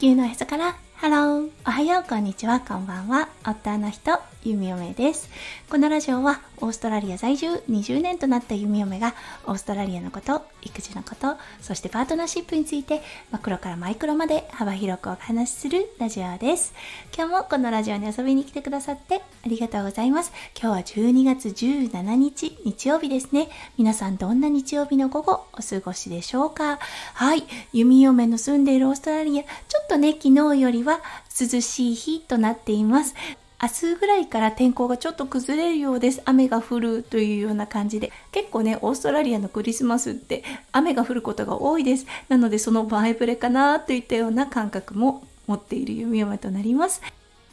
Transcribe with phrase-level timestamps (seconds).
[0.00, 2.60] 地球のへそからハローおはようこんにちは。
[2.60, 3.30] こんばんは。
[3.46, 5.30] 夫の人弓嫁です。
[5.70, 9.14] このラジオはオーストラリア在住20年となった弓嫁が
[9.46, 13.00] オーストラリアのこと育児のことそしてパートナーシップについて
[13.30, 16.74] マクロからマイクロまで幅広くお話しするラジオです。
[17.16, 20.32] 今日もこのラジオに遊びに来てくださってありがとうございます。
[20.60, 23.48] 今日は12月17日日曜日ですね。
[23.78, 26.78] 皆さんどんな日曜日の午後お過ごしでしょうか？
[27.14, 27.44] はい。
[27.72, 29.48] 弓嫁の住んでいるオーストラリアちょ
[29.82, 31.00] っとね昨日よりはは
[31.40, 33.14] 涼しい日となっています
[33.62, 36.22] 明日ぐらいから天候がちょっと崩れるようです。
[36.24, 38.10] 雨が降るというような感じで。
[38.32, 42.06] 結構ね、オーストラリアのクリスマスって雨が降ることが多いです。
[42.30, 47.02] なのでそのバイブレかなといったような感覚も持っている弓嫁となります。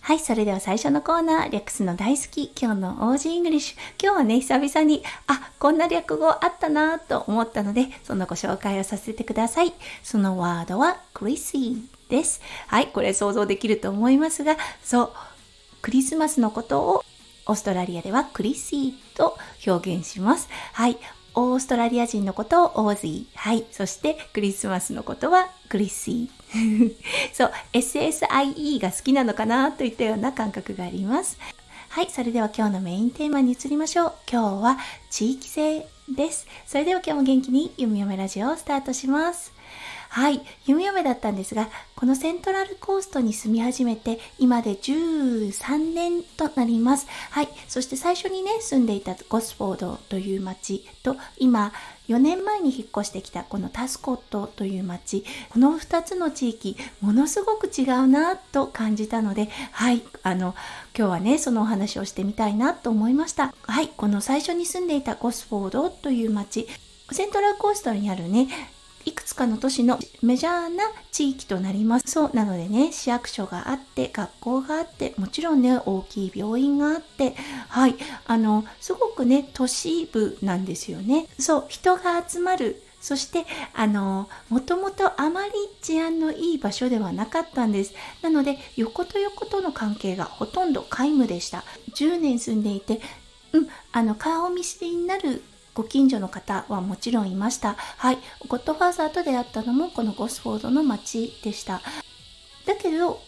[0.00, 3.78] はい、それでは最初のコーナー、略すの大好き、今日の Aussie English。
[4.02, 9.72] 今日はね、久々に、あ、こんな略語あったなと思ったので、そのご紹介をさせてください。
[10.02, 12.42] そのワードは、クリシーです。
[12.66, 15.12] はい、これ想像できると思いますが、そう、
[15.80, 17.04] クリスマスのことを
[17.46, 20.48] オーストラリアではクリシーと表現します。
[20.74, 20.98] はい。
[21.34, 23.38] オーストラリア人のことをオージー。
[23.38, 23.64] はい。
[23.72, 26.94] そしてクリスマスのことはクリシー。
[27.32, 31.38] そう、SSIE が好きなのかなといったような感覚があります。
[31.88, 32.10] はい。
[32.10, 34.12] それでは今日のメインテーマに移りましょう。
[34.30, 34.78] 今日は
[35.10, 36.46] 地域性です。
[36.66, 39.52] それでは今日も元気に読み読めラジオをスタートします。
[40.12, 47.06] はい、弓嫁だったんですが、このセントラルコーストに住み始めて、今で13年となります。
[47.30, 51.72] はい、そして最初にね、住んでいたゴスフォードという町と、今、
[52.08, 60.54] 4年前に引っ越してきたこのタスコットという町、この2つの地域、ものすごく違うなと感じたので、はい、あの、
[60.94, 63.54] 今日はね、そのお話をしてみたいなと思いました。
[63.62, 66.66] はい、この最初に住んでいたゴスフォードという町、
[67.10, 68.48] セントラルコーストにあるね、
[69.04, 72.10] いくつかの都市のメジャーな地域となります。
[72.10, 77.34] そうなのでね、市役所があって、学校があって、もちろんね、大きい病院があって、
[77.68, 81.26] はい、あの、すごくね、都市部なんですよね。
[81.38, 83.44] そう、人が集まるそして、
[83.74, 85.52] あの、もともとあまり
[85.82, 87.94] 治安のいい場所ではなかったんです。
[88.22, 91.64] なので、横と横との関係がほとんど皆無でした。
[91.96, 93.00] 10年住んでいて、
[93.52, 95.42] うん、あの、顔見知りになる
[95.74, 97.74] ご近所の方はもちろんいました。
[97.74, 98.18] はい。
[98.48, 101.80] ゴッドファーザーと出会ったのもこのゴスフォードの町でした。
[102.66, 103.20] だけど、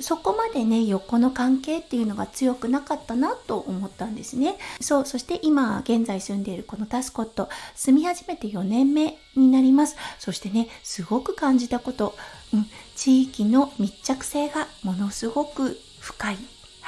[0.00, 4.56] そこまでね、横の関係っていうのが強くなかったなと思ったんですね。
[4.80, 9.96] そう、そして今現在住んでいるこのタスコット、住み始めて4年目になります。
[10.18, 12.14] そしてね、すごく感じたこと、
[12.54, 16.38] うん、地域の密着性がものすごく深い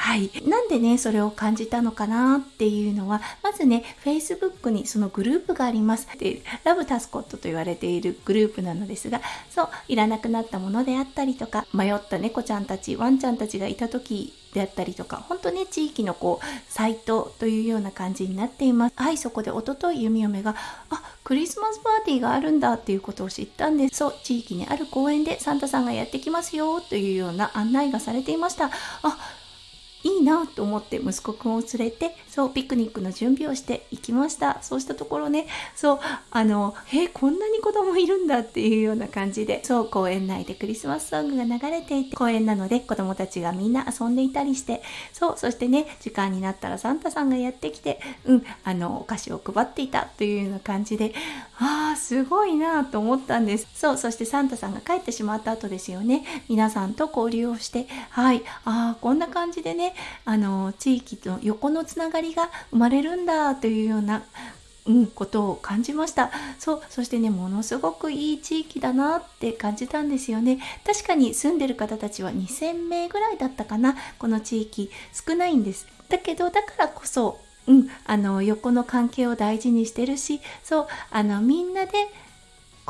[0.00, 0.30] はい。
[0.46, 6.08] なんでね、それを感じたのかなっていうのは、まずね、Facebook にそのグループがあります。
[6.18, 18.94] で、ラブタスコットと言われているグループなのですが、そう、いらなくなったものであったりとか、迷った猫ちゃんたち、ワンちゃんたちがいた時であったりとか、本当ね、地域のこう、サイトというような感じになっています。
[18.96, 20.56] はい、そこでおととい弓嫁が、
[20.88, 23.98] あ、クリスマスパーティーがあるんだっていうことを知ったんです。
[23.98, 28.70] そう、地域にある公園でサンタさんがやってきますよというような案内がされていました。
[29.02, 29.18] あ、
[30.02, 34.62] いいなと思って息子くんを連れてそうピクニックの準備をして行きました。
[34.62, 35.98] そうしたところねそう
[36.30, 51.12] あのえこんなに子供いるんだっていうような感じでそう公園内でクリスマスソングが流れていて公園なので子供たちがみんな遊んでいたりしてそうそしてね時間になったらサンタさんがやってきてうんあのお菓子を配っていたというような感じで
[51.58, 53.66] ああすごいなと思ったんです。
[53.74, 56.24] そうそしてサンタさんが帰ってしまった後ですよね。
[56.48, 59.89] 皆さんと交流をしてはいああこんな感じでね
[60.24, 64.22] あの地域と横のつながりが生まれるんだというような
[64.86, 66.30] うん、ことを感じました。
[66.58, 70.58] そうそしてねものすごくいい地域だなって感じたんですよね。
[70.84, 75.86] 確かに住んでる方たちは2000名ぐらいだったかなこの地域少ないんです。
[76.08, 81.92] だけどだからこそうん、あの横の関係を大事にしてるしそうあのみんなで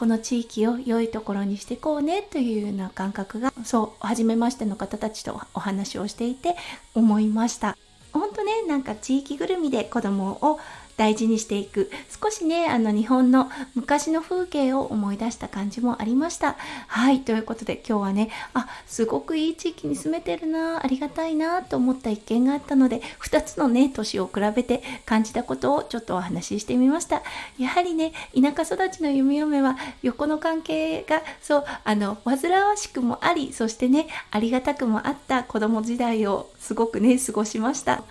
[0.00, 6.56] この地域を良いところにしていこうねというような感覚がそう初めましての方たちとお話をしていて
[6.94, 7.76] 思いました。
[8.11, 10.58] 本当ねなんか地域ぐるみで子供を
[11.00, 11.91] 大事にしていく。
[12.23, 16.56] 少しねあの日本の昔の風景を思い出した感じもありました。
[16.88, 27.23] はいということで今日はねあすごくいい地域に住めてるなありがたいなと思った一件があったので2つのね年を比べて感じたことをちょっとお話ししてみました。
[27.58, 38.02] やはりね田舎育ちの弓嫁は横の関係がそうあの煩わしくもありそしてねありがたくもあった子供時代をすごくね過ごしました。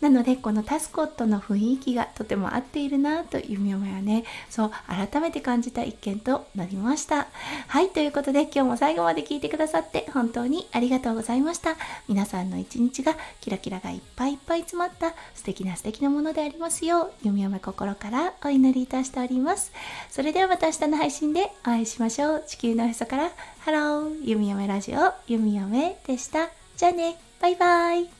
[0.00, 7.28] なのでこのタスコットの雰囲気がとても合っているなと弓嫁はねそう改めて感じた一件となりました。
[7.68, 11.76] はいということで今日も最後まで聞いてくださって本当にありがとうございました。
[12.08, 19.72] 皆さんの一日がキラキラがいっぱいいっぱい詰まった素敵な素敵なものでありますよう弓嫁心からお祈りいたしております。
[20.10, 22.44] それではまた明日の配信でお会いしましょう。
[22.46, 26.48] 地球のへそからハロー弓嫁ラジオ弓嫁でした。
[26.76, 28.15] じゃあねバイバイ。